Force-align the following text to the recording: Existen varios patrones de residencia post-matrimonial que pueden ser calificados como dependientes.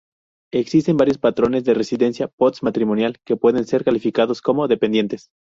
Existen 0.51 0.97
varios 0.97 1.19
patrones 1.19 1.63
de 1.63 1.75
residencia 1.75 2.27
post-matrimonial 2.27 3.19
que 3.23 3.35
pueden 3.37 3.65
ser 3.67 3.83
calificados 3.83 4.41
como 4.41 4.67
dependientes. 4.67 5.29